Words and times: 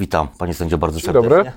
Witam, 0.00 0.28
panie 0.38 0.54
sędzio, 0.54 0.78
bardzo 0.78 1.00
Dzień 1.00 1.06
serdecznie. 1.06 1.28
dobry. 1.28 1.52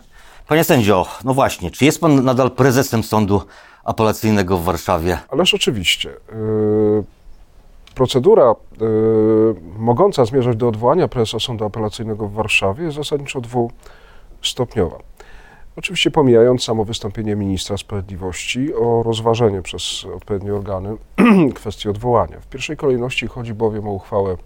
Panie 0.47 0.63
sędzio, 0.63 1.05
no 1.23 1.33
właśnie, 1.33 1.71
czy 1.71 1.85
jest 1.85 2.01
pan 2.01 2.23
nadal 2.23 2.51
prezesem 2.51 3.03
sądu 3.03 3.41
apelacyjnego 3.83 4.57
w 4.57 4.63
Warszawie? 4.63 5.19
Ależ 5.29 5.53
oczywiście. 5.53 6.09
Yy, 6.09 7.03
Procedura 7.95 8.55
yy, 8.81 9.55
mogąca 9.77 10.25
zmierzać 10.25 10.57
do 10.57 10.67
odwołania 10.67 11.07
prezesa 11.07 11.39
Sądu 11.39 11.65
Apelacyjnego 11.65 12.27
w 12.27 12.33
Warszawie 12.33 12.83
jest 12.83 12.95
zasadniczo 12.95 13.41
dwustopniowa. 13.41 14.97
Oczywiście 15.75 16.11
pomijając 16.11 16.63
samo 16.63 16.85
wystąpienie 16.85 17.35
ministra 17.35 17.77
sprawiedliwości 17.77 18.73
o 18.73 19.03
rozważenie 19.03 19.61
przez 19.61 20.05
odpowiednie 20.15 20.53
organy 20.53 20.97
kwestii 21.55 21.89
odwołania. 21.89 22.39
W 22.39 22.47
pierwszej 22.47 22.77
kolejności 22.77 23.27
chodzi 23.27 23.53
bowiem 23.53 23.87
o 23.87 23.91
uchwałę 23.91 24.37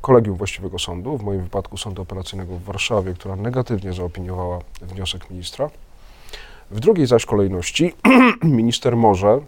kolegium 0.00 0.36
właściwego 0.36 0.78
sądu, 0.78 1.18
w 1.18 1.22
moim 1.22 1.42
wypadku 1.42 1.76
Sądu 1.76 2.02
Apelacyjnego 2.02 2.56
w 2.56 2.62
Warszawie, 2.62 3.14
która 3.14 3.36
negatywnie 3.36 3.92
zaopiniowała 3.92 4.58
wniosek 4.82 5.30
ministra. 5.30 5.70
W 6.70 6.80
drugiej 6.80 7.06
zaś 7.06 7.26
kolejności 7.26 7.94
minister 8.42 8.96
może, 8.96 9.40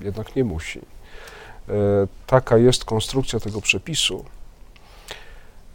jednak 0.00 0.36
nie 0.36 0.44
musi. 0.44 0.78
E, 0.78 1.72
Taka 2.26 2.58
jest 2.58 2.84
konstrukcja 2.84 3.40
tego 3.40 3.60
przepisu. 3.60 4.24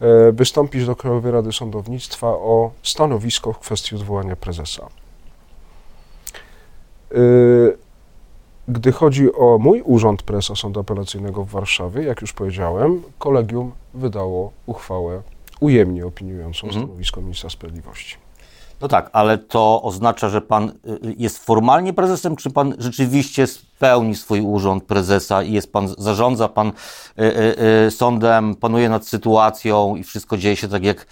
e, 0.00 0.32
Wystąpić 0.32 0.86
do 0.86 0.96
Krajowej 0.96 1.32
Rady 1.32 1.52
Sądownictwa 1.52 2.26
o 2.26 2.70
stanowisko 2.82 3.52
w 3.52 3.58
kwestii 3.58 3.94
odwołania 3.94 4.36
prezesa. 4.36 4.88
Gdy 8.68 8.92
chodzi 8.92 9.32
o 9.34 9.58
mój 9.58 9.82
urząd 9.82 10.22
prezesa 10.22 10.56
Sądu 10.56 10.80
Apelacyjnego 10.80 11.44
w 11.44 11.50
Warszawie, 11.50 12.02
jak 12.02 12.20
już 12.20 12.32
powiedziałem, 12.32 13.02
kolegium 13.18 13.72
wydało 13.94 14.52
uchwałę 14.66 15.22
ujemnie 15.60 16.06
opiniującą 16.06 16.66
Mhm. 16.66 16.84
stanowisko 16.84 17.20
ministra 17.20 17.50
sprawiedliwości. 17.50 18.16
No 18.80 18.88
tak, 18.88 19.10
ale 19.12 19.38
to 19.38 19.82
oznacza, 19.82 20.28
że 20.28 20.40
pan 20.40 20.68
y, 20.68 20.74
jest 21.18 21.44
formalnie 21.44 21.92
prezesem, 21.92 22.36
czy 22.36 22.50
pan 22.50 22.74
rzeczywiście 22.78 23.46
spełni 23.46 24.14
swój 24.14 24.40
urząd 24.40 24.84
prezesa 24.84 25.42
i 25.42 25.52
jest 25.52 25.72
pan, 25.72 25.88
zarządza 25.98 26.48
pan 26.48 26.68
y, 26.68 27.22
y, 27.22 27.86
y, 27.86 27.90
sądem, 27.90 28.54
panuje 28.54 28.88
nad 28.88 29.06
sytuacją 29.06 29.96
i 29.96 30.02
wszystko 30.02 30.36
dzieje 30.36 30.56
się 30.56 30.68
tak 30.68 30.84
jak 30.84 31.06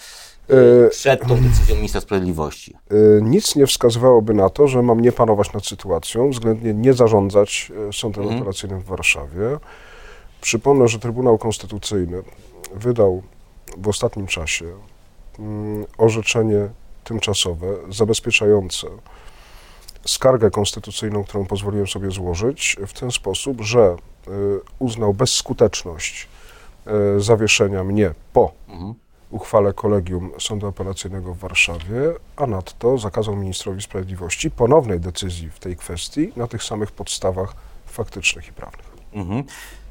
przed 0.91 1.20
tą 1.28 1.37
decyzją 1.42 1.77
ministra 1.77 2.00
sprawiedliwości? 2.00 2.77
Y, 2.92 3.20
Nic 3.23 3.56
nie 3.56 3.67
wskazywałoby 3.67 4.34
na 4.34 4.50
to, 4.50 4.69
że 4.69 4.83
mam 4.83 5.00
nie 5.00 5.12
panować 5.12 5.53
nad 5.53 5.67
sytuacją, 5.67 6.31
względnie 6.31 6.75
nie 6.75 6.92
zarządzać 6.95 7.73
y, 7.89 7.92
Sądem 7.92 8.23
Mhm. 8.23 8.41
Apelacyjnym 8.41 8.81
w 8.81 8.84
Warszawie. 8.84 9.59
Przypomnę, 10.41 10.89
że 10.89 10.98
Trybunał 10.98 11.39
Konstytucyjny 11.39 12.22
wydał 12.75 13.22
w 13.77 13.89
ostatnim 13.89 14.27
czasie 14.27 14.65
mm, 15.39 15.84
orzeczenie 15.98 16.69
tymczasowe 17.05 17.67
zabezpieczające 17.91 18.87
skargę 20.06 20.50
konstytucyjną, 20.50 21.25
którą 21.25 21.47
pozwoliłem 21.47 21.87
sobie 21.87 22.11
złożyć, 22.11 22.77
w 22.87 22.92
ten 22.92 23.11
sposób, 23.11 23.61
że 23.61 23.97
uznał 24.78 25.15
bezskuteczność 25.15 26.28
zawieszenia 27.19 27.84
mnie 27.84 28.15
po 28.33 28.53
Mhm. 28.69 28.95
Uchwale 29.30 29.72
Kolegium 29.72 30.30
Sądu 30.39 30.67
Apelacyjnego 30.67 31.34
w 31.34 31.39
Warszawie, 31.39 32.14
a 32.36 32.47
nadto 32.47 32.98
zakazał 32.98 33.36
ministrowi 33.36 33.83
sprawiedliwości 33.83 34.50
ponownej 34.50 35.00
decyzji 35.00 35.50
w 35.50 35.58
tej 35.58 35.77
kwestii 35.77 36.33
na 36.36 36.47
tych 36.47 36.62
samych 36.62 36.92
podstawach 36.92 37.55
faktycznych 37.86 38.48
i 38.48 38.53
prawnych. 38.53 38.86
Mhm. 39.12 39.44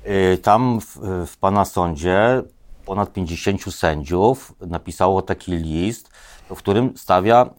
Y, 0.06 0.38
Tam 0.38 0.81
w, 0.81 0.98
w 1.28 1.38
pana 1.38 1.66
sądzie 1.66 2.44
ponad 2.86 3.14
50 3.14 3.75
sędziów 3.75 4.53
napisało 4.62 5.22
taki 5.22 5.52
list, 5.52 6.09
w 6.50 6.56
którym 6.56 6.97
stawia, 6.97 7.50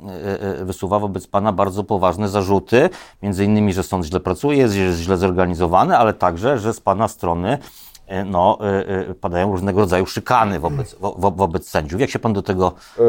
y, 0.56 0.60
y, 0.60 0.64
wysuwa 0.64 0.98
wobec 0.98 1.26
pana 1.26 1.52
bardzo 1.52 1.84
poważne 1.84 2.28
zarzuty, 2.28 2.90
między 3.22 3.44
innymi, 3.44 3.72
że 3.72 3.82
sąd 3.82 4.04
źle 4.04 4.20
pracuje, 4.20 4.58
jest 4.58 4.74
źle 5.00 5.16
zorganizowany, 5.16 5.98
ale 5.98 6.14
także, 6.14 6.58
że 6.58 6.74
z 6.74 6.80
pana 6.80 7.08
strony 7.08 7.58
no, 8.26 8.58
y, 9.08 9.10
y, 9.10 9.14
padają 9.14 9.52
różnego 9.52 9.80
rodzaju 9.80 10.06
szykany 10.06 10.60
wobec, 10.60 10.94
wo, 11.00 11.14
wo, 11.18 11.30
wobec 11.30 11.68
sędziów. 11.68 12.00
Jak 12.00 12.10
się 12.10 12.18
pan 12.18 12.32
do 12.32 12.42
tego 12.42 12.72
E, 12.98 13.02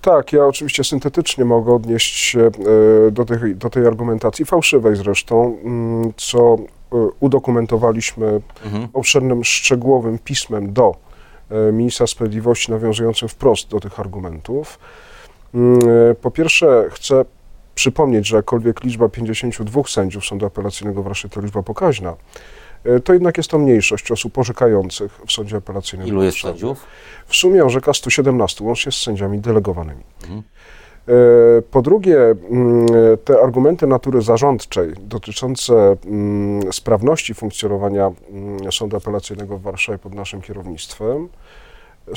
tak, 0.00 0.32
ja 0.32 0.46
oczywiście 0.46 0.84
syntetycznie 0.84 1.44
mogę 1.44 1.74
odnieść 1.74 2.16
się 2.16 2.40
e, 2.40 3.10
do, 3.10 3.24
tej, 3.24 3.56
do 3.56 3.70
tej 3.70 3.86
argumentacji, 3.86 4.44
fałszywej 4.44 4.96
zresztą, 4.96 5.56
mm, 5.64 6.12
co 6.16 6.54
e, 6.92 6.96
udokumentowaliśmy 7.20 8.40
Mhm. 8.64 8.88
obszernym, 8.92 9.44
szczegółowym 9.44 10.18
pismem 10.18 10.72
do 10.72 10.94
e, 11.50 11.72
ministra 11.72 12.06
sprawiedliwości, 12.06 12.70
nawiązującym 12.70 13.28
wprost 13.28 13.68
do 13.68 13.80
tych 13.80 14.00
argumentów. 14.00 14.78
Mm, 15.54 15.78
e, 16.10 16.14
Po 16.14 16.30
pierwsze, 16.30 16.84
chcę 16.90 17.24
przypomnieć, 17.74 18.26
że 18.28 18.36
jakkolwiek 18.36 18.84
liczba 18.84 19.08
52 19.08 19.82
sędziów 19.88 20.24
Sądu 20.24 20.46
Apelacyjnego 20.46 21.02
w 21.02 21.04
Warszawie 21.04 21.34
to 21.34 21.40
liczba 21.40 21.62
pokaźna, 21.62 22.10
e, 22.10 22.14
to 23.04 23.12
jednak 23.12 23.36
jest 23.36 23.50
to 23.50 23.58
mniejszość 23.58 24.12
osób 24.12 24.38
orzekających 24.38 25.20
w 25.26 25.32
Sądzie 25.32 25.56
Apelacyjnym. 25.56 26.08
ilu 26.08 26.22
jest 26.22 26.38
sędziów? 26.40 26.84
W 27.26 27.36
sumie 27.36 27.64
orzeka 27.64 27.94
117, 27.94 28.64
łącznie 28.64 28.92
z 28.92 28.96
sędziami 28.96 29.38
delegowanymi. 29.38 30.02
Mhm. 30.22 30.42
E, 31.08 31.62
Po 31.70 31.82
drugie, 31.82 32.18
mm, 32.20 32.86
te 33.24 33.40
argumenty 33.42 33.86
natury 33.86 34.22
zarządczej 34.22 34.92
dotyczące 35.00 35.96
mm, 36.06 36.72
sprawności 36.72 37.34
funkcjonowania 37.34 38.10
mm, 38.30 38.72
Sądu 38.72 38.96
Apelacyjnego 38.96 39.58
w 39.58 39.62
Warszawie 39.62 39.98
pod 39.98 40.14
naszym 40.14 40.42
kierownictwem 40.42 41.28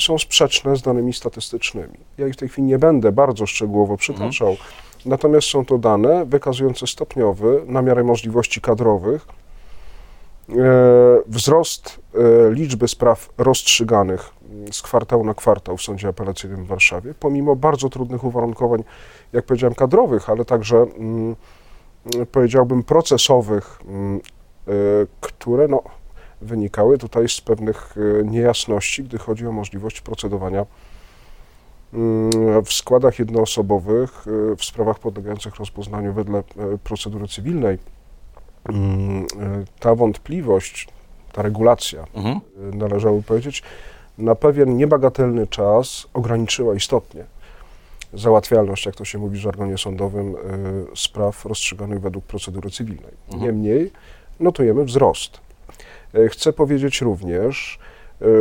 są 0.00 0.18
sprzeczne 0.18 0.76
z 0.76 0.82
danymi 0.82 1.12
statystycznymi. 1.12 1.94
Ja 2.18 2.26
ich 2.26 2.34
w 2.34 2.36
tej 2.36 2.48
chwili 2.48 2.66
nie 2.68 2.78
będę 2.78 3.12
bardzo 3.12 3.46
szczegółowo 3.46 3.96
przytaczał, 3.96 4.56
natomiast 5.06 5.48
są 5.48 5.64
to 5.64 5.78
dane 5.78 6.24
wykazujące 6.26 6.86
stopniowy, 6.86 7.62
na 7.66 7.82
miarę 7.82 8.04
możliwości 8.04 8.60
kadrowych, 8.60 9.26
e, 9.28 9.43
wzrost 11.26 12.00
e, 12.14 12.50
liczby 12.50 12.88
spraw 12.88 13.28
rozstrzyganych 13.38 14.30
z 14.72 14.82
kwartału 14.82 15.24
na 15.24 15.34
kwartał 15.34 15.76
w 15.76 15.82
Sądzie 15.82 16.08
Apelacyjnym 16.08 16.64
w 16.64 16.66
Warszawie, 16.66 17.14
pomimo 17.20 17.56
bardzo 17.56 17.88
trudnych 17.88 18.24
uwarunkowań, 18.24 18.84
jak 19.32 19.44
powiedziałem, 19.44 19.74
kadrowych, 19.74 20.30
ale 20.30 20.44
także 20.44 20.76
mm, 20.76 21.36
powiedziałbym 22.32 22.82
procesowych, 22.82 23.80
mm, 23.88 24.20
e, 24.68 24.70
które 25.20 25.68
no, 25.68 25.82
wynikały 26.40 26.98
tutaj 26.98 27.28
z 27.28 27.40
pewnych 27.40 27.94
e, 28.20 28.24
niejasności, 28.24 29.04
gdy 29.04 29.18
chodzi 29.18 29.46
o 29.46 29.52
możliwość 29.52 30.00
procedowania 30.00 30.66
mm, 31.92 32.30
w 32.64 32.72
składach 32.72 33.18
jednoosobowych 33.18 34.24
e, 34.52 34.56
w 34.56 34.64
sprawach 34.64 34.98
podlegających 34.98 35.56
rozpoznaniu 35.56 36.12
wedle 36.12 36.38
e, 36.38 36.42
procedury 36.84 37.28
cywilnej. 37.28 37.78
Mm, 38.68 39.26
e, 39.40 39.64
Ta 39.80 39.94
wątpliwość, 39.94 40.88
ta 41.32 41.42
regulacja, 41.42 42.04
Mhm. 42.14 42.40
e, 42.72 42.76
należałoby 42.76 43.22
powiedzieć, 43.22 43.62
na 44.18 44.34
pewien 44.34 44.76
niebagatelny 44.76 45.46
czas 45.46 46.06
ograniczyła 46.14 46.74
istotnie 46.74 47.24
załatwialność, 48.14 48.86
jak 48.86 48.96
to 48.96 49.04
się 49.04 49.18
mówi 49.18 49.38
w 49.38 49.40
żargonie 49.40 49.78
sądowym, 49.78 50.36
e, 50.36 50.38
spraw 50.96 51.44
rozstrzyganych 51.44 52.00
według 52.00 52.24
procedury 52.24 52.70
cywilnej. 52.70 53.12
Mhm. 53.32 53.42
Niemniej 53.42 53.90
notujemy 54.40 54.84
wzrost. 54.84 55.40
Chcę 56.28 56.52
powiedzieć 56.52 57.00
również, 57.00 57.78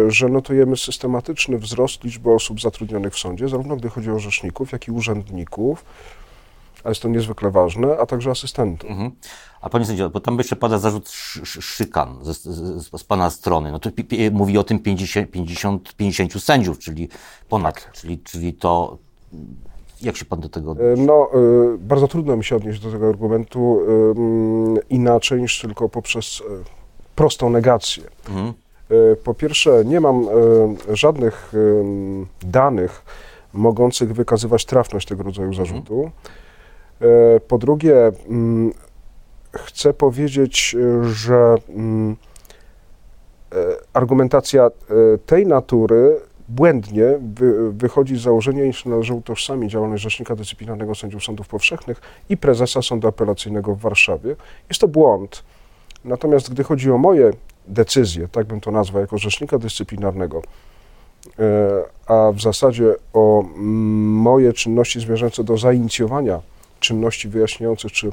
że 0.08 0.30
notujemy 0.30 0.78
systematyczny 0.78 1.58
wzrost 1.58 2.04
liczby 2.04 2.32
osób 2.32 2.62
zatrudnionych 2.62 3.14
w 3.14 3.20
sądzie, 3.20 3.50
zarówno 3.50 3.76
gdy 3.76 3.90
chodzi 3.90 4.12
o 4.12 4.20
rzeczników, 4.20 4.72
jak 4.72 4.88
i 4.88 4.92
urzędników, 4.92 5.86
a 6.84 6.90
jest 6.90 7.02
to 7.02 7.08
niezwykle 7.08 7.52
ważne, 7.52 7.98
a 7.98 8.06
także 8.06 8.32
asystentów. 8.32 8.90
Mhm. 8.90 9.12
A 9.62 9.70
panie 9.70 9.86
sędzio, 9.86 10.10
bo 10.10 10.20
tam 10.20 10.38
jeszcze 10.38 10.56
pada 10.56 10.78
zarzut 10.78 11.10
szy, 11.10 11.46
szykan 11.46 12.18
z, 12.22 12.44
z, 12.44 12.92
z 13.02 13.04
pana 13.04 13.30
strony. 13.30 13.72
No 13.72 13.80
to 13.80 13.90
mówi 14.32 14.58
o 14.58 14.64
tym 14.64 14.80
50, 14.80 15.32
50, 15.32 15.96
50 15.96 16.44
sędziów, 16.44 16.80
czyli 16.80 17.10
ponad, 17.50 17.92
czyli, 17.94 18.20
czyli 18.20 18.54
to. 18.54 18.98
Jak 20.02 20.18
się 20.18 20.26
pan 20.26 20.40
do 20.40 20.50
tego 20.50 20.72
E, 20.72 20.74
odnosi? 20.74 21.02
No, 21.02 21.30
e, 21.34 21.78
bardzo 21.78 22.08
trudno 22.08 22.38
mi 22.38 22.44
się 22.44 22.56
odnieść 22.56 22.80
do 22.80 22.92
tego 22.92 23.10
argumentu 23.10 23.80
mm, 24.16 24.78
inaczej 24.90 25.42
niż 25.42 25.62
tylko 25.62 25.90
poprzez 25.90 26.42
e, 26.42 26.64
prostą 27.16 27.50
negację. 27.50 28.04
Mhm. 28.30 28.54
Po 29.24 29.34
pierwsze, 29.34 29.86
nie 29.86 30.00
mam 30.00 30.28
żadnych 30.94 31.54
danych 32.42 33.04
mogących 33.54 34.14
wykazywać 34.14 34.66
trafność 34.66 35.08
tego 35.08 35.24
rodzaju 35.24 35.54
zarzutu. 35.54 36.04
E, 36.04 36.43
Po 37.48 37.58
drugie, 37.58 38.12
mm, 38.30 38.74
chcę 39.54 39.94
powiedzieć, 39.94 40.76
e, 40.76 41.04
że 41.10 41.56
mm, 41.70 42.16
e, 43.52 43.56
argumentacja 43.94 44.66
e, 44.66 44.72
tej 45.26 45.48
natury 45.48 46.20
błędnie 46.50 47.06
wy, 47.36 47.74
wychodzi 47.74 48.18
z 48.18 48.22
założenia, 48.22 48.66
iż 48.66 48.86
należy 48.86 49.14
utożsamić 49.14 49.72
działalność 49.72 50.04
Rzecznika 50.04 50.36
Dyscyplinarnego 50.36 50.96
Sędziów 50.96 51.24
Sądów 51.24 51.48
Powszechnych 51.48 52.02
i 52.30 52.38
prezesa 52.38 52.82
Sądu 52.82 53.08
Apelacyjnego 53.08 53.76
w 53.76 53.80
Warszawie. 53.80 54.36
Jest 54.70 54.82
to 54.82 54.88
błąd. 54.88 55.44
Natomiast 56.06 56.52
gdy 56.54 56.64
chodzi 56.64 56.92
o 56.92 56.98
moje 56.98 57.32
decyzje, 57.68 58.28
tak 58.28 58.48
bym 58.48 58.62
to 58.62 58.72
nazwał, 58.72 59.02
jako 59.02 59.18
Rzecznika 59.18 59.58
Dyscyplinarnego, 59.58 60.42
a 62.08 62.32
w 62.32 62.42
zasadzie 62.42 62.96
o 63.14 63.44
moje 63.56 64.54
czynności 64.54 65.00
zmierzające 65.00 65.44
do 65.44 65.58
zainicjowania 65.58 66.42
czynności 66.84 67.30
wyjaśniających 67.30 67.92
czy 67.92 68.12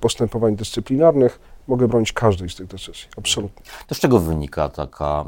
postępowań 0.00 0.56
dyscyplinarnych 0.56 1.40
mogę 1.68 1.88
bronić 1.88 2.12
każdej 2.12 2.48
z 2.48 2.56
tych 2.56 2.66
decyzji. 2.66 3.04
Absolutnie. 3.16 3.62
To 3.86 3.94
z 3.94 3.98
czego 3.98 4.18
wynika 4.18 4.68
taka, 4.68 5.24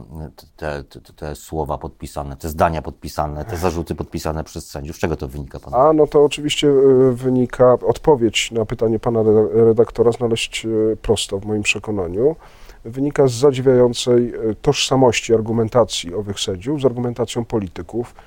te, 0.57 0.85
te, 0.85 1.01
te, 1.01 1.35
słowa 1.35 1.79
podpisane, 1.79 2.37
te 2.37 2.49
zdania 2.49 2.83
podpisane, 2.83 3.45
te 3.45 3.57
zarzuty 3.57 3.95
podpisane 3.95 4.45
przez 4.45 4.71
sędziów? 4.71 4.97
Z 4.97 4.99
czego 4.99 5.17
to 5.17 5.29
wynika 5.29 5.61
Pan? 5.61 5.75
A, 5.75 5.93
no 5.93 6.07
to 6.07 6.25
oczywiście 6.25 6.69
wynika, 7.13 7.73
odpowiedź 7.73 8.51
na 8.51 8.65
pytanie 8.65 8.99
pana 8.99 9.21
redaktora 9.55 10.13
znaleźć 10.13 10.67
prosto 11.03 11.39
w 11.39 11.47
moim 11.47 11.63
przekonaniu 11.63 12.37
wynika 12.85 13.29
z 13.29 13.33
zadziwiającej 13.33 14.35
e, 14.35 14.55
tożsamości 14.55 15.35
argumentacji 15.35 16.15
owych 16.15 16.41
sędziów 16.41 16.81
z 16.81 16.85
argumentacją 16.85 17.45
polityków 17.45 18.15
e, 18.15 18.21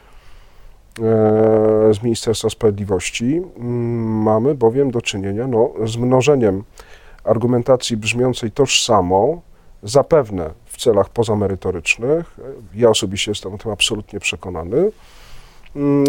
z 1.93 2.03
Ministerstwa 2.03 2.49
Sprawiedliwości. 2.49 3.41
Mamy 4.17 4.55
bowiem 4.55 4.91
do 4.91 5.01
czynienia 5.01 5.47
no, 5.47 5.73
z 5.85 5.97
mnożeniem 5.97 6.63
argumentacji 7.23 7.97
brzmiącej 7.97 8.51
tożsamo, 8.51 9.41
zapewne 9.83 10.49
w 10.65 10.77
celach 10.77 11.09
pozamerytorycznych. 11.09 12.37
Ja 12.75 12.89
osobiście 12.89 13.31
jestem 13.31 13.53
o 13.53 13.57
tym 13.57 13.71
absolutnie 13.71 14.19
przekonany. 14.19 14.91
Mm, 15.75 16.05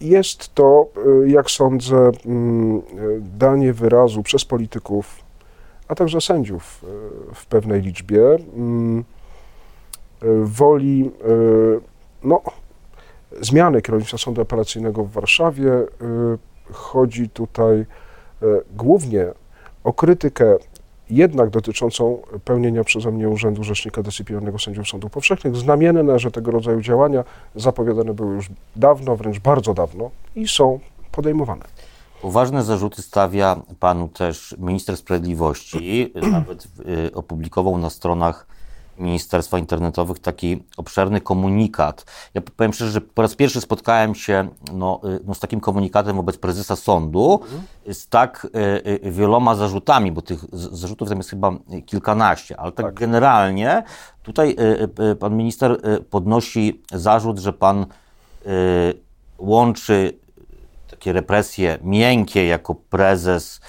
jest 0.00 0.54
to, 0.54 0.86
e, 1.24 1.28
jak 1.30 1.50
sądzę, 1.50 2.10
mm, 2.26 2.82
danie 3.20 3.72
wyrazu 3.72 4.22
przez 4.22 4.44
polityków 4.44 5.28
a 5.88 5.94
także 5.94 6.20
sędziów 6.20 6.84
e, 6.84 7.34
w 7.34 7.46
pewnej 7.46 7.82
liczbie, 7.82 8.22
mm, 8.56 9.04
e, 10.22 10.26
woli 10.42 11.10
no, 12.24 12.42
zmiany 13.40 13.82
kierownictwa 13.82 14.18
Sądu 14.18 14.40
Apelacyjnego 14.42 15.04
w 15.04 15.12
Warszawie. 15.12 15.70
Chodzi 16.72 17.28
tutaj 17.28 17.86
głównie 18.76 19.26
o 19.84 19.92
krytykę 19.92 20.56
jednak 21.10 21.50
dotyczącą 21.50 22.22
pełnienia 22.44 22.84
przeze 22.84 23.10
mnie 23.10 23.28
Urzędu 23.28 23.64
Rzecznika 23.64 24.02
Dyscyplinarnego 24.02 24.58
Sędziów 24.58 24.88
Sądów 24.88 25.10
Powszechnych. 25.10 25.56
Znamienne, 25.56 26.18
że 26.18 26.30
tego 26.30 26.50
rodzaju 26.50 26.80
działania 26.80 27.24
zapowiadane 27.54 28.14
były 28.14 28.34
już 28.34 28.50
dawno, 28.76 29.16
wręcz 29.16 29.38
bardzo 29.38 29.74
dawno 29.74 30.10
i 30.36 30.48
są 30.48 30.80
podejmowane. 31.12 31.64
Poważne 32.22 32.62
zarzuty 32.62 33.02
stawia 33.02 33.60
panu 33.80 34.08
też 34.08 34.56
minister 34.58 34.96
sprawiedliwości. 34.96 36.12
Nawet 36.30 36.64
y, 37.08 37.14
opublikował 37.14 37.78
na 37.78 37.90
stronach 37.90 38.46
Ministerstwa 38.98 39.58
Internetowych 39.58 40.18
taki 40.18 40.62
obszerny 40.76 41.20
komunikat. 41.20 42.04
Ja 42.34 42.40
powiem 42.56 42.72
szczerze, 42.72 42.90
że 42.90 43.00
po 43.00 43.22
raz 43.22 43.34
pierwszy 43.34 43.60
spotkałem 43.60 44.14
się 44.14 44.48
no, 44.72 45.00
y, 45.04 45.20
no 45.26 45.34
z 45.34 45.40
takim 45.40 45.60
komunikatem 45.60 46.16
wobec 46.16 46.36
prezesa 46.36 46.76
sądu 46.76 47.40
mhm. 47.42 47.62
z 47.94 48.08
tak 48.08 48.46
y, 48.54 49.06
y, 49.06 49.10
wieloma 49.10 49.54
zarzutami, 49.54 50.12
bo 50.12 50.22
tych 50.22 50.44
zarzutów 50.52 51.08
tam 51.08 51.18
jest 51.18 51.30
chyba 51.30 51.52
kilkanaście, 51.86 52.60
ale 52.60 52.72
tak, 52.72 52.86
tak. 52.86 52.94
generalnie 52.94 53.82
tutaj 54.22 54.56
y, 54.60 55.02
y, 55.10 55.16
pan 55.16 55.36
minister 55.36 55.78
podnosi 56.10 56.82
zarzut, 56.92 57.38
że 57.38 57.52
pan 57.52 57.86
łączy 59.38 60.18
takie 60.90 61.12
represje 61.12 61.78
miękkie 61.82 62.46
jako 62.46 62.74
prezes 62.74 63.60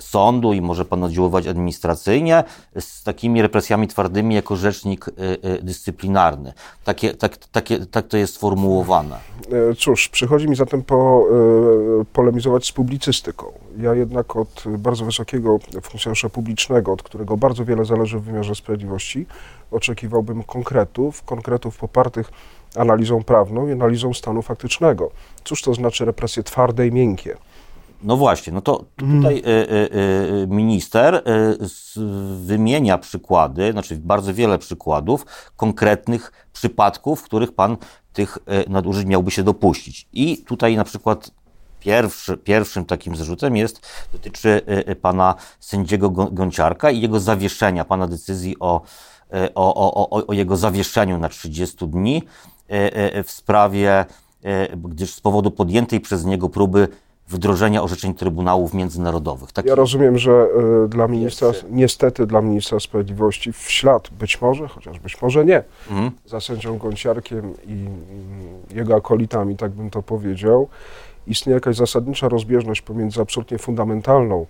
sądu 0.00 0.52
i 0.52 0.60
może 0.60 0.84
pan 0.84 1.04
oddziaływać 1.04 1.46
administracyjnie 1.46 2.44
z 2.80 3.02
takimi 3.02 3.42
represjami 3.42 3.88
twardymi 3.88 4.34
jako 4.34 4.56
rzecznik 4.56 5.06
e, 5.08 5.12
e, 5.42 5.62
dyscyplinarny. 5.62 6.52
Takie, 6.84 7.14
tak, 7.14 7.36
takie, 7.36 7.86
tak 7.86 8.06
to 8.06 8.16
jest 8.16 8.34
sformułowane. 8.34 9.18
Cóż, 9.78 10.08
przychodzi 10.08 10.48
mi 10.48 10.56
zatem 10.56 10.82
po, 10.82 11.26
polemizować 12.12 12.66
z 12.66 12.72
publicystyką. 12.72 13.46
Ja 13.78 13.94
jednak 13.94 14.36
od 14.36 14.64
bardzo 14.78 15.04
wysokiego 15.04 15.58
funkcjonariusza 15.82 16.28
publicznego, 16.28 16.92
od 16.92 17.02
którego 17.02 17.36
bardzo 17.36 17.64
wiele 17.64 17.84
zależy 17.84 18.18
w 18.18 18.22
wymiarze 18.22 18.54
sprawiedliwości, 18.54 19.26
oczekiwałbym 19.70 20.42
konkretów, 20.42 21.22
konkretów 21.22 21.76
popartych 21.76 22.30
analizą 22.76 23.24
prawną 23.24 23.68
i 23.68 23.72
analizą 23.72 24.14
stanu 24.14 24.42
faktycznego. 24.42 25.10
Cóż 25.44 25.62
to 25.62 25.74
znaczy 25.74 26.04
represje 26.04 26.42
twarde 26.42 26.86
i 26.86 26.92
miękkie? 26.92 27.36
No 28.02 28.16
właśnie, 28.16 28.52
no 28.52 28.60
to 28.60 28.84
tutaj 28.96 29.36
y, 29.36 29.48
y, 29.48 30.46
minister 30.48 31.14
y, 31.14 31.22
wymienia 32.44 32.98
przykłady, 32.98 33.72
znaczy 33.72 33.96
bardzo 33.96 34.34
wiele 34.34 34.58
przykładów 34.58 35.26
konkretnych 35.56 36.32
przypadków, 36.52 37.20
w 37.20 37.24
których 37.24 37.54
pan 37.54 37.76
tych 38.12 38.38
nadużyć 38.68 39.06
miałby 39.06 39.30
się 39.30 39.42
dopuścić. 39.42 40.08
I 40.12 40.38
tutaj 40.38 40.76
na 40.76 40.84
przykład 40.84 41.30
pierwszy, 41.80 42.36
pierwszym 42.36 42.84
takim 42.84 43.16
zarzutem 43.16 43.56
jest, 43.56 43.86
dotyczy 44.12 44.62
pana 45.02 45.34
sędziego 45.60 46.10
Gąciarka 46.10 46.90
i 46.90 47.00
jego 47.00 47.20
zawieszenia, 47.20 47.84
pana 47.84 48.06
decyzji 48.06 48.56
o, 48.60 48.80
o, 49.54 50.10
o, 50.10 50.26
o 50.26 50.32
jego 50.32 50.56
zawieszeniu 50.56 51.18
na 51.18 51.28
30 51.28 51.88
dni 51.88 52.22
E, 52.72 53.14
e, 53.14 53.22
w 53.22 53.30
sprawie, 53.30 54.04
e, 54.44 54.76
gdyż 54.76 55.14
z 55.14 55.20
powodu 55.20 55.50
podjętej 55.50 56.00
przez 56.00 56.24
niego 56.24 56.48
próby 56.48 56.88
wdrożenia 57.28 57.82
orzeczeń 57.82 58.14
Trybunałów 58.14 58.74
Międzynarodowych. 58.74 59.52
Taki 59.52 59.68
ja 59.68 59.74
rozumiem, 59.74 60.18
że 60.18 60.48
dla 60.88 61.08
ministra, 61.08 61.48
niestety 61.70 62.26
dla 62.26 62.40
ministra 62.40 62.80
sprawiedliwości 62.80 63.52
w 63.52 63.70
ślad, 63.70 64.10
być 64.10 64.40
może, 64.40 64.68
chociaż 64.68 64.98
być 64.98 65.22
może 65.22 65.44
nie, 65.44 65.62
mhm. 65.90 66.10
za 66.26 66.40
sędzią 66.40 66.78
Gąciarkiem 66.78 67.54
i 67.66 67.72
mm, 67.72 67.90
jego 68.74 68.96
akolitami, 68.96 69.56
tak 69.56 69.70
bym 69.70 69.90
to 69.90 70.02
powiedział, 70.02 70.68
istnieje 71.26 71.54
jakaś 71.54 71.76
zasadnicza 71.76 72.28
rozbieżność 72.28 72.82
pomiędzy 72.82 73.20
absolutnie 73.20 73.58
fundamentalną 73.58 74.46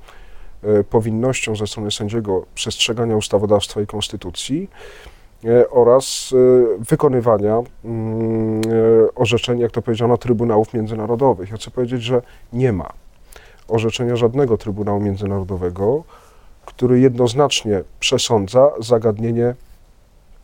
powinnością 0.90 1.56
ze 1.56 1.66
strony 1.66 1.90
sędziego 1.90 2.46
przestrzegania 2.54 3.16
ustawodawstwa 3.16 3.80
i 3.80 3.86
konstytucji, 3.86 4.68
oraz 5.70 6.34
e, 6.34 6.84
wykonywania 6.84 7.62
mm, 7.84 8.60
e, 8.60 9.14
orzeczeń, 9.14 9.58
jak 9.58 9.70
to 9.70 9.82
powiedziano, 9.82 10.18
Trybunałów 10.18 10.74
Międzynarodowych. 10.74 11.50
Ja 11.50 11.56
chcę 11.56 11.70
powiedzieć, 11.70 12.02
że 12.02 12.22
nie 12.52 12.72
ma 12.72 12.92
orzeczenia 13.68 14.16
żadnego 14.16 14.58
Trybunału 14.58 15.00
Międzynarodowego, 15.00 16.04
który 16.66 17.00
jednoznacznie 17.00 17.84
przesądza 18.00 18.70
zagadnienie 18.80 19.54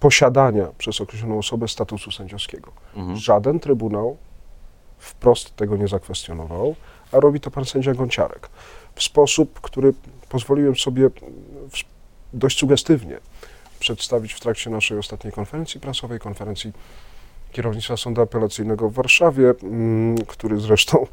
posiadania 0.01 0.67
przez 0.79 1.01
określoną 1.01 1.39
osobę 1.39 1.69
statusu 1.69 2.11
sędziowskiego. 2.11 2.71
Mhm. 2.97 3.17
Żaden 3.17 3.61
Trybunał 3.61 4.17
wprost 4.99 5.57
tego 5.57 5.77
nie 5.77 5.89
zakwestionował, 5.89 6.75
a 7.13 7.21
robi 7.21 7.41
to 7.41 7.51
pan 7.51 7.65
sędzia 7.65 7.95
Gąciarek 7.95 8.49
w 8.95 9.03
sposób, 9.03 9.61
który 9.61 9.95
pozwoliłem 10.29 10.77
sobie 10.77 11.11
dość 12.33 12.59
sugestywnie 12.59 13.19
przedstawić 13.79 14.33
w 14.33 14.41
trakcie 14.41 14.71
naszej 14.71 14.99
ostatniej 14.99 15.33
konferencji 15.33 15.81
prasowej, 15.81 16.19
konferencji 16.19 16.73
kierownictwa 17.53 17.97
Sądu 17.97 18.23
Apelacyjnego 18.23 18.91
w 18.91 18.95
Warszawie, 18.95 19.55
mm, 19.63 20.19
który 20.19 20.61
zresztą 20.61 21.07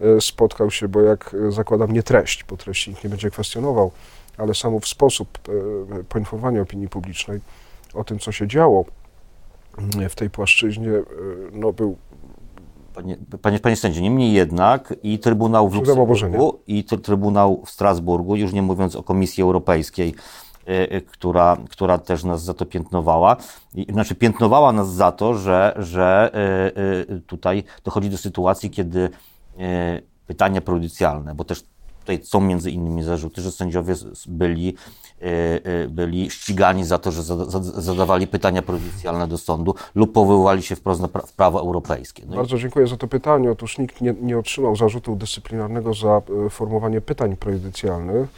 e, 0.00 0.20
spotkał 0.20 0.70
się, 0.70 0.88
bo 0.88 1.00
jak 1.00 1.36
zakładam, 1.48 1.92
nie 1.92 2.02
treść, 2.02 2.44
bo 2.44 2.56
treści 2.56 2.90
nikt 2.90 3.04
nie 3.04 3.10
będzie 3.10 3.30
kwestionował, 3.30 3.90
ale 4.38 4.54
samo 4.54 4.80
w 4.80 4.88
sposób 4.88 5.38
e, 5.98 6.04
poinformowania 6.04 6.62
opinii 6.62 6.88
publicznej 6.88 7.40
o 7.94 8.04
tym, 8.04 8.18
co 8.18 8.32
się 8.32 8.48
działo 8.48 8.84
mm, 9.78 10.08
w 10.08 10.14
tej 10.14 10.30
płaszczyźnie, 10.30 10.90
e, 10.90 11.04
no 11.52 11.72
był 11.72 11.96
Panie, 12.94 13.16
panie, 13.42 13.58
panie 13.58 13.76
sędzie, 13.76 14.02
niemniej 14.02 14.32
jednak 14.32 14.94
i 15.02 15.18
Trybunał 15.18 15.68
w 15.68 15.74
Luksemburgu, 15.74 16.58
i 16.66 16.84
Trybunał 16.84 17.62
w 17.66 17.70
Strasburgu, 17.70 18.36
już 18.36 18.52
nie 18.52 18.62
mówiąc 18.62 18.96
o 18.96 19.02
Komisji 19.02 19.42
Europejskiej, 19.42 20.14
która, 21.06 21.56
która 21.70 21.98
też 21.98 22.24
nas 22.24 22.44
za 22.44 22.54
to 22.54 22.66
piętnowała. 22.66 23.36
Znaczy 23.92 24.14
piętnowała 24.14 24.72
nas 24.72 24.92
za 24.92 25.12
to, 25.12 25.34
że, 25.34 25.74
że 25.76 26.30
y, 27.10 27.20
tutaj 27.26 27.64
dochodzi 27.84 28.10
do 28.10 28.18
sytuacji, 28.18 28.70
kiedy 28.70 29.10
pytania 30.26 30.60
prejudycjalne, 30.60 31.34
bo 31.34 31.44
też 31.44 31.64
tutaj 32.00 32.24
są 32.24 32.40
między 32.40 32.70
innymi 32.70 33.02
zarzuty, 33.02 33.42
że 33.42 33.52
sędziowie 33.52 33.94
byli, 34.26 34.74
byli 35.88 36.30
ścigani 36.30 36.84
za 36.84 36.98
to, 36.98 37.12
że 37.12 37.22
zadawali 37.62 38.26
pytania 38.26 38.62
prejudycjalne 38.62 39.28
do 39.28 39.38
sądu 39.38 39.74
lub 39.94 40.12
powoływali 40.12 40.62
się 40.62 40.76
wprost 40.76 41.00
na 41.00 41.08
prawo 41.36 41.60
europejskie. 41.60 42.22
No 42.26 42.36
Bardzo 42.36 42.56
i... 42.56 42.60
dziękuję 42.60 42.86
za 42.86 42.96
to 42.96 43.08
pytanie. 43.08 43.50
Otóż 43.50 43.78
nikt 43.78 44.00
nie, 44.00 44.14
nie 44.20 44.38
otrzymał 44.38 44.76
zarzutu 44.76 45.16
dyscyplinarnego 45.16 45.94
za 45.94 46.22
formułowanie 46.50 47.00
pytań 47.00 47.36
prejudycjalnych. 47.36 48.28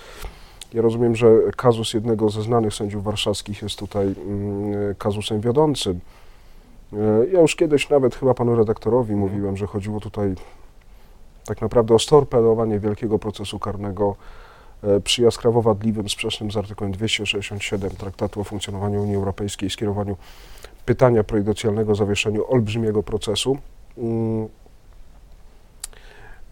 Ja 0.74 0.82
rozumiem, 0.82 1.16
że 1.16 1.36
kazus 1.56 1.94
jednego 1.94 2.30
ze 2.30 2.42
znanych 2.42 2.74
sędziów 2.74 3.04
warszawskich 3.04 3.62
jest 3.62 3.78
tutaj 3.78 4.06
mm, 4.06 4.94
kazusem 4.94 5.40
wiodącym. 5.40 6.00
E, 6.92 6.96
ja 7.32 7.40
już 7.40 7.56
kiedyś 7.56 7.88
nawet 7.88 8.14
chyba 8.14 8.34
panu 8.34 8.56
redaktorowi 8.56 9.14
mówiłem, 9.14 9.56
że 9.56 9.66
chodziło 9.66 10.00
tutaj 10.00 10.34
tak 11.44 11.60
naprawdę 11.60 11.94
o 11.94 11.98
storpedowanie 11.98 12.80
wielkiego 12.80 13.18
procesu 13.18 13.58
karnego 13.58 14.16
e, 14.82 15.00
przy 15.00 15.22
jaskrawo 15.22 15.62
wadliwym, 15.62 16.08
sprzecznym 16.08 16.50
z 16.50 16.56
artykułem 16.56 16.92
267 16.92 17.90
Traktatu 17.90 18.40
o 18.40 18.44
funkcjonowaniu 18.44 19.02
Unii 19.02 19.16
Europejskiej 19.16 19.70
skierowaniu 19.70 20.16
pytania 20.86 21.24
prejudycjalnego 21.24 21.94
zawieszeniu 21.94 22.52
olbrzymiego 22.52 23.02
procesu. 23.02 23.58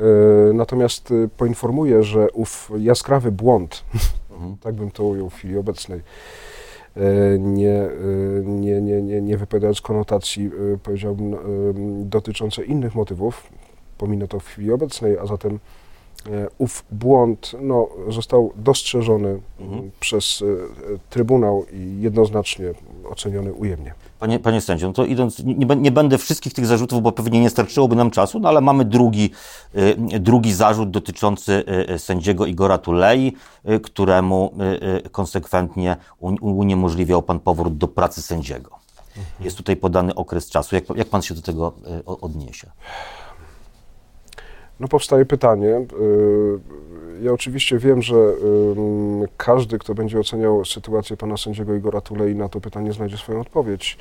E, 0.01 0.53
natomiast 0.53 1.11
e, 1.11 1.29
poinformuję, 1.37 2.03
że 2.03 2.31
ów 2.33 2.71
jaskrawy 2.79 3.33
błąd, 3.33 3.85
mhm. 4.31 4.57
tak 4.57 4.75
bym 4.75 4.91
to 4.91 5.05
ujął 5.05 5.31
w 5.31 5.35
chwili 5.35 5.59
obecnej, 5.59 6.01
nie, 7.39 7.89
nie, 8.45 8.81
nie, 8.81 9.03
nie, 9.03 9.21
nie 9.21 9.37
wypowiadając 9.37 9.81
konotacji, 9.81 10.51
powiedziałbym, 10.83 11.37
dotyczącej 12.05 12.71
innych 12.71 12.95
motywów, 12.95 13.51
pominę 13.99 14.29
to 14.29 14.41
w 14.41 14.47
chwili 14.47 14.73
obecnej, 14.73 15.19
a 15.19 15.27
zatem 15.27 15.55
e, 15.55 15.59
ów 16.59 16.85
błąd 16.91 17.53
no, 17.61 17.89
został 18.09 18.53
dostrzeżony 18.57 19.41
mhm. 19.61 19.91
przez 20.01 20.43
e, 20.43 20.99
Trybunał 21.11 21.67
i 21.73 22.01
jednoznacznie 22.01 22.75
oceniony 23.11 23.53
ujemnie. 23.53 23.95
Panie, 24.19 24.39
panie 24.39 24.61
sędzio, 24.61 24.87
no 24.87 24.93
to 24.93 25.05
idąc, 25.05 25.45
nie, 25.45 25.77
nie, 25.77 25.93
będę 25.93 26.19
wszystkich 26.19 26.55
tych 26.55 26.67
zarzutów, 26.67 27.03
bo 27.03 27.13
pewnie 27.13 27.41
nie 27.41 27.51
starczyłoby 27.51 27.97
nam 27.97 28.11
czasu, 28.11 28.41
no 28.41 28.49
ale 28.49 28.61
mamy 28.61 28.85
drugi, 28.85 29.31
y, 30.13 30.21
drugi 30.21 30.53
zarzut 30.53 30.91
dotyczący 30.91 31.65
sędziego 31.99 32.47
Igora 32.47 32.79
Tulei, 32.79 33.33
któremu 33.83 34.53
konsekwentnie 35.13 35.97
uniemożliwiał 36.41 37.23
pan 37.23 37.41
powrót 37.41 37.77
do 37.77 37.89
pracy 37.89 38.23
sędziego. 38.23 38.71
Mhm. 39.09 39.45
Jest 39.45 39.57
tutaj 39.57 39.77
podany 39.77 40.15
okres 40.15 40.51
czasu. 40.51 40.75
Jak, 40.75 40.85
jak 40.97 41.09
pan 41.09 41.23
się 41.23 41.35
do 41.35 41.43
tego 41.43 41.73
odniesie? 42.07 42.71
No 44.81 44.89
powstaje 44.89 45.25
pytanie. 45.25 45.69
Y, 45.69 47.23
ja 47.23 47.33
oczywiście 47.33 47.79
wiem, 47.79 48.03
że 48.03 48.15
każdy, 49.37 49.79
kto 49.79 49.95
będzie 49.95 50.19
oceniał 50.21 50.65
sytuację 50.65 51.17
pana 51.17 51.37
sędziego 51.37 51.75
Igora 51.75 52.01
Tulei, 52.01 52.35
na 52.35 52.49
to 52.49 52.61
pytanie 52.61 52.93
znajdzie 52.93 53.17
swoją 53.17 53.41
odpowiedź, 53.41 53.99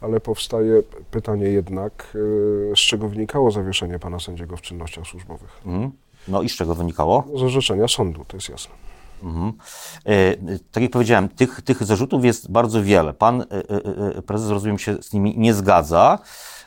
ale 0.00 0.20
powstaje 0.20 0.82
pytanie 1.10 1.46
jednak, 1.46 2.12
y, 2.14 2.72
z 2.76 2.78
czego 2.78 3.08
wynikało 3.08 3.50
zawieszenie 3.50 3.98
pana 3.98 4.20
sędziego 4.20 4.56
w 4.56 4.60
czynnościach 4.60 5.06
służbowych. 5.06 5.60
Mhm. 5.66 5.90
No 6.28 6.42
i 6.42 6.48
z 6.48 6.56
czego 6.56 6.74
wynikało? 6.74 7.24
Z 7.34 7.42
orzeczenia 7.42 7.88
sądu, 7.88 8.24
to 8.28 8.36
jest 8.36 8.48
jasne. 8.48 8.74
Mhm. 9.22 9.52
E, 10.06 10.36
tak 10.72 10.82
jak 10.82 10.92
powiedziałem, 10.92 11.28
tych, 11.28 11.62
tych 11.62 11.84
zarzutów 11.84 12.24
jest 12.24 12.50
bardzo 12.50 12.82
wiele. 12.82 13.14
Pan 13.14 13.44
prezes, 14.26 14.50
rozumiem, 14.50 14.78
się 14.78 15.02
z 15.02 15.12
nimi 15.12 15.34
nie 15.38 15.54
zgadza. 15.54 16.18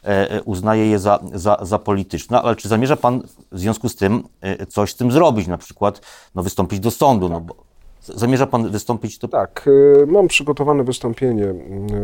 E, 0.04 0.32
e, 0.32 0.42
uznaje 0.42 0.88
je 0.88 1.00
za, 1.00 1.20
za, 1.34 1.58
za 1.62 1.80
polityczne, 1.80 2.42
ale 2.42 2.56
czy 2.56 2.68
zamierza 2.70 2.96
Pan 2.96 3.22
w 3.52 3.60
związku 3.60 3.90
z 3.90 3.96
tym 3.96 4.24
e, 4.42 4.66
coś 4.66 4.92
z 4.92 4.96
tym 4.96 5.12
zrobić, 5.12 5.48
na 5.48 5.58
przykład 5.58 6.02
no, 6.36 6.44
wystąpić 6.44 6.80
do 6.80 6.92
sądu? 6.92 7.30
No, 7.30 7.42
bo 7.42 7.56
zamierza 8.02 8.48
Pan 8.48 8.70
wystąpić 8.70 9.18
do... 9.18 9.28
Tak, 9.28 9.70
mam 10.08 10.28
przygotowane 10.28 10.84
wystąpienie 10.84 11.54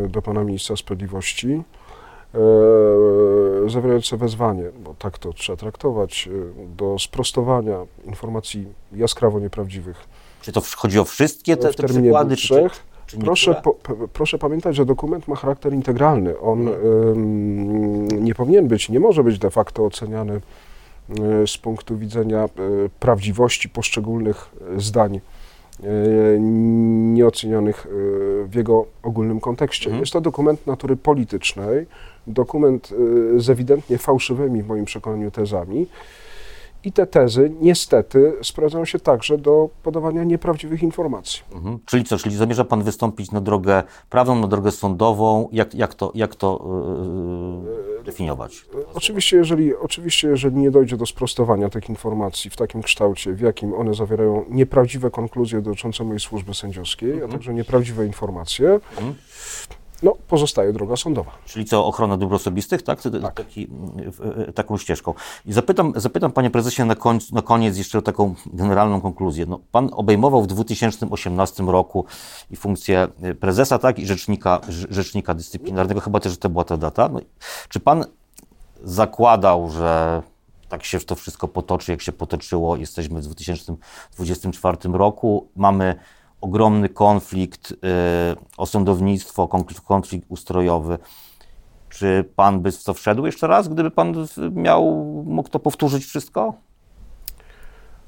do 0.09 0.21
Pana 0.21 0.43
Ministra 0.43 0.75
Sprawiedliwości 0.75 1.63
zawierające 3.67 4.17
wezwanie, 4.17 4.63
bo 4.83 4.95
tak 4.99 5.17
to 5.17 5.33
trzeba 5.33 5.57
traktować, 5.57 6.29
do 6.75 6.99
sprostowania 6.99 7.77
informacji 8.05 8.67
jaskrawo 8.93 9.39
nieprawdziwych. 9.39 10.07
Czy 10.41 10.51
to 10.51 10.61
chodzi 10.75 10.99
o 10.99 11.05
wszystkie 11.05 11.57
te, 11.57 11.73
te 11.73 11.87
przykłady? 11.87 12.35
Trzech, 12.35 12.71
czy, 12.71 12.79
Proszę, 13.15 13.61
po, 13.63 13.75
proszę 14.13 14.37
pamiętać, 14.37 14.75
że 14.75 14.85
dokument 14.85 15.27
ma 15.27 15.35
charakter 15.35 15.73
integralny. 15.73 16.39
On 16.39 16.67
y, 16.67 16.73
nie 18.21 18.35
powinien 18.35 18.67
być, 18.67 18.89
nie 18.89 18.99
może 18.99 19.23
być 19.23 19.39
de 19.39 19.51
facto 19.51 19.85
oceniany 19.85 20.41
y, 21.43 21.47
z 21.47 21.57
punktu 21.57 21.97
widzenia 21.97 22.45
y, 22.45 22.89
prawdziwości 22.99 23.69
poszczególnych 23.69 24.49
zdań 24.77 25.19
nieocenionych 27.13 27.87
w 28.45 28.55
jego 28.55 28.85
ogólnym 29.03 29.39
kontekście. 29.39 29.85
Mhm. 29.85 29.99
Jest 30.01 30.13
to 30.13 30.21
dokument 30.21 30.67
natury 30.67 30.95
politycznej, 30.95 31.85
dokument 32.27 32.93
z 33.37 33.49
ewidentnie 33.49 33.97
fałszywymi 33.97 34.63
w 34.63 34.67
moim 34.67 34.85
przekonaniu 34.85 35.31
tezami, 35.31 35.87
i 36.83 36.91
te 36.91 37.07
tezy 37.07 37.51
niestety 37.61 38.33
sprawdzają 38.41 38.85
się 38.85 38.99
także 38.99 39.37
do 39.37 39.69
podawania 39.83 40.23
nieprawdziwych 40.23 40.83
informacji. 40.83 41.43
Mhm. 41.53 41.79
Czyli 41.85 42.03
co, 42.03 42.17
czyli 42.17 42.35
zamierza 42.35 42.65
Pan 42.65 42.83
wystąpić 42.83 43.31
na 43.31 43.41
drogę 43.41 43.83
prawną, 44.09 44.35
na 44.35 44.47
drogę 44.47 44.71
sądową? 44.71 45.49
Jak, 45.51 45.75
jak 45.75 45.93
to, 45.93 46.11
jak 46.15 46.35
to 46.35 46.65
yy, 47.97 48.03
definiować? 48.03 48.65
Oczywiście 48.93 49.37
jeżeli, 49.37 49.75
oczywiście, 49.75 50.27
jeżeli 50.27 50.57
nie 50.57 50.71
dojdzie 50.71 50.97
do 50.97 51.05
sprostowania 51.05 51.69
tych 51.69 51.89
informacji 51.89 52.51
w 52.51 52.55
takim 52.55 52.81
kształcie, 52.81 53.33
w 53.33 53.39
jakim 53.39 53.73
one 53.73 53.93
zawierają 53.93 54.45
nieprawdziwe 54.49 55.11
konkluzje 55.11 55.61
dotyczące 55.61 56.03
mojej 56.03 56.19
służby 56.19 56.53
sędziowskiej, 56.53 57.11
mhm. 57.11 57.29
a 57.29 57.33
także 57.33 57.53
nieprawdziwe 57.53 58.05
informacje, 58.05 58.69
mhm 58.69 59.15
no, 60.03 60.15
pozostaje 60.27 60.73
droga 60.73 60.95
sądowa. 60.95 61.31
Czyli 61.45 61.65
co, 61.65 61.85
ochrona 61.85 62.17
dóbr 62.17 62.35
osobistych, 62.35 62.81
tak? 62.81 63.01
tak. 63.21 63.33
Taki, 63.33 63.67
taką 64.55 64.77
ścieżką. 64.77 65.13
I 65.45 65.53
zapytam, 65.53 65.93
zapytam 65.95 66.31
Panie 66.31 66.49
Prezesie 66.49 66.85
na, 66.85 66.95
końc, 66.95 67.31
na 67.31 67.41
koniec 67.41 67.77
jeszcze 67.77 67.97
o 67.97 68.01
taką 68.01 68.35
generalną 68.45 69.01
konkluzję. 69.01 69.45
No, 69.45 69.59
pan 69.71 69.89
obejmował 69.93 70.41
w 70.41 70.47
2018 70.47 71.63
roku 71.63 72.05
i 72.51 72.55
funkcję 72.55 73.07
y, 73.23 73.35
prezesa, 73.35 73.79
tak? 73.79 73.99
I 73.99 74.07
rzecznika, 74.07 74.61
rzecznika 74.89 75.33
dyscyplinarnego. 75.33 76.01
Chyba 76.01 76.19
też 76.19 76.37
to 76.37 76.49
była 76.49 76.63
ta 76.63 76.77
data. 76.77 77.09
No, 77.09 77.19
czy 77.69 77.79
Pan 77.79 78.05
zakładał, 78.83 79.69
że 79.69 80.21
tak 80.69 80.83
się 80.83 80.99
to 80.99 81.15
wszystko 81.15 81.47
potoczy, 81.47 81.91
jak 81.91 82.01
się 82.01 82.11
potoczyło? 82.11 82.77
Jesteśmy 82.77 83.21
w 83.21 83.23
2024 83.23 84.77
roku. 84.93 85.47
Mamy 85.55 85.95
ogromny 86.41 86.89
konflikt 86.89 87.71
y, 87.71 87.75
o 88.57 88.65
sądownictwo, 88.65 89.49
konflikt 89.87 90.25
ustrojowy. 90.29 90.97
Czy 91.89 92.29
pan 92.35 92.61
by 92.61 92.71
w 92.71 92.83
to 92.83 92.93
wszedł 92.93 93.25
jeszcze 93.25 93.47
raz, 93.47 93.67
gdyby 93.67 93.91
pan 93.91 94.13
miał, 94.51 94.85
mógł 95.25 95.49
to 95.49 95.59
powtórzyć 95.59 96.05
wszystko? 96.05 96.53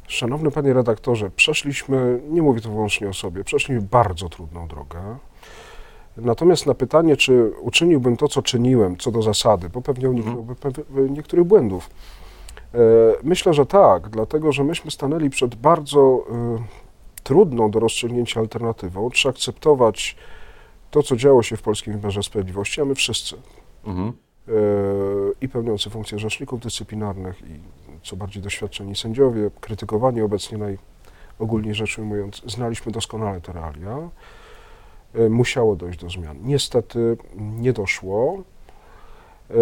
Szanowny 0.07 0.51
panie 0.51 0.73
redaktorze, 0.73 1.29
przeszliśmy, 1.29 2.21
nie 2.29 2.41
mówię 2.41 2.61
to 2.61 2.69
wyłącznie 2.69 3.09
o 3.09 3.13
sobie, 3.13 3.43
przeszliśmy 3.43 3.81
bardzo 3.81 4.29
trudną 4.29 4.67
drogę. 4.67 4.99
Natomiast 6.17 6.65
na 6.65 6.73
pytanie, 6.73 7.17
czy 7.17 7.51
uczyniłbym 7.61 8.17
to, 8.17 8.27
co 8.27 8.41
czyniłem, 8.41 8.97
co 8.97 9.11
do 9.11 9.21
zasady, 9.21 9.69
bo 9.69 9.81
pewnie 9.81 10.09
uniknąłbym 10.09 10.55
mhm. 10.65 11.13
niektórych 11.13 11.45
błędów. 11.45 11.89
E, 12.73 12.77
myślę, 13.23 13.53
że 13.53 13.65
tak, 13.65 14.09
dlatego 14.09 14.51
że 14.51 14.63
myśmy 14.63 14.91
stanęli 14.91 15.29
przed 15.29 15.55
bardzo 15.55 16.25
y, 16.59 16.88
trudną 17.29 17.71
do 17.71 17.79
rozstrzygnięcia 17.79 18.39
alternatywą, 18.39 19.09
czy 19.09 19.29
akceptować 19.29 20.15
to, 20.91 21.03
co 21.03 21.15
działo 21.15 21.43
się 21.43 21.57
w 21.57 21.61
polskim 21.61 21.93
wymiarze 21.93 22.23
sprawiedliwości, 22.23 22.81
a 22.81 22.85
my 22.85 22.95
wszyscy, 22.95 23.35
mhm. 23.85 24.07
e, 24.07 24.51
i 25.41 25.49
pełniący 25.49 25.89
funkcje 25.89 26.19
rzeczników 26.19 26.59
dyscyplinarnych, 26.59 27.41
i 27.41 27.59
co 28.03 28.15
bardziej 28.15 28.43
doświadczeni 28.43 28.95
sędziowie, 28.95 29.51
krytykowani 29.61 30.21
obecnie 30.21 30.57
najogólniej 31.39 31.75
rzecz 31.75 31.99
ujmując, 31.99 32.41
znaliśmy 32.45 32.91
doskonale 32.91 33.41
te 33.41 33.53
realia. 33.53 34.09
E, 35.15 35.29
musiało 35.29 35.75
dojść 35.75 35.99
do 35.99 36.09
zmian. 36.09 36.37
Niestety 36.43 37.17
nie 37.35 37.73
doszło. 37.73 38.43
E, 39.49 39.53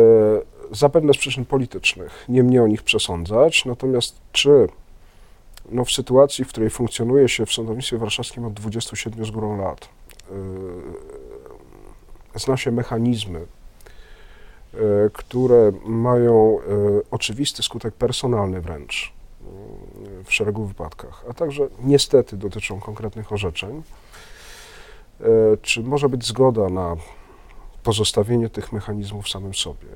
zapewne 0.72 1.14
z 1.14 1.18
przyczyn 1.18 1.46
politycznych. 1.46 2.26
Nie 2.30 2.44
mnie 2.44 2.64
o 2.64 2.68
nich 2.68 2.84
przesądzać. 2.84 3.66
Natomiast 3.66 4.22
czy 4.32 4.68
no, 5.70 5.86
w 5.86 5.92
sytuacji, 5.92 6.46
w 6.46 6.48
której 6.48 6.70
funkcjonuje 6.70 7.30
się 7.30 7.46
w 7.46 7.54
sądownictwie 7.54 7.98
warszawskim 7.98 8.46
od 8.46 8.54
27 8.54 9.26
z 9.26 9.32
górą 9.32 9.58
lat, 9.58 9.90
yy, 10.30 10.36
zna 12.36 12.58
się 12.58 12.72
mechanizmy, 12.72 13.40
yy, 14.74 14.80
które 15.14 15.72
mają 15.86 16.60
yy, 16.70 17.02
oczywisty 17.12 17.64
skutek 17.64 17.94
personalny 17.94 18.62
wręcz 18.62 19.14
w 20.26 20.34
szeregu 20.34 20.66
wypadkach, 20.66 21.26
a 21.30 21.34
także 21.34 21.68
niestety 21.84 22.38
dotyczą 22.38 22.80
konkretnych 22.80 23.32
orzeczeń, 23.32 23.84
czy 25.62 25.84
może 25.84 26.10
być 26.10 26.26
zgoda 26.26 26.70
na 26.70 26.96
pozostawienie 27.84 28.50
tych 28.50 28.72
mechanizmów 28.72 29.30
samym 29.30 29.54
sobie? 29.54 29.88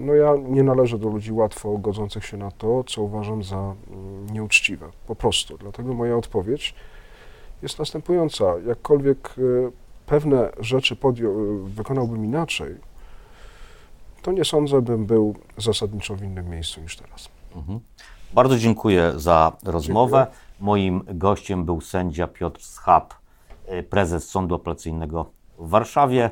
No 0.00 0.14
ja 0.14 0.34
nie 0.48 0.62
należę 0.62 0.98
do 0.98 1.08
ludzi 1.08 1.32
łatwo 1.32 1.78
godzących 1.78 2.24
się 2.26 2.36
na 2.36 2.50
to, 2.50 2.84
co 2.84 3.02
uważam 3.02 3.42
za 3.42 3.56
mm, 3.56 4.26
nieuczciwe. 4.30 4.88
Po 5.06 5.14
prostu. 5.14 5.58
Dlatego 5.58 5.94
moja 5.94 6.16
odpowiedź 6.16 6.74
jest 7.62 7.78
następująca. 7.78 8.44
Jakkolwiek 8.66 9.34
y, 9.38 9.72
pewne 10.06 10.52
rzeczy 10.60 10.96
podjął, 10.96 11.40
y, 11.40 11.62
wykonałbym 11.68 12.24
inaczej, 12.24 12.74
to 14.22 14.32
nie 14.32 14.44
sądzę, 14.44 14.82
bym 14.82 15.06
był 15.06 15.34
zasadniczo 15.58 16.16
w 16.16 16.22
innym 16.22 16.50
miejscu 16.50 16.80
niż 16.80 16.96
teraz. 16.96 17.28
Mhm. 17.56 17.80
Bardzo 18.34 18.58
dziękuję 18.58 19.12
za 19.16 19.52
rozmowę. 19.64 20.18
Dziękuję. 20.18 20.42
Moim 20.60 21.02
gościem 21.14 21.64
był 21.64 21.80
sędzia 21.80 22.26
Piotr 22.26 22.62
Schab, 22.62 23.14
y, 23.72 23.82
prezes 23.82 24.28
Sądu 24.28 24.54
Apelacyjnego 24.54 25.30
w 25.58 25.68
Warszawie. 25.68 26.30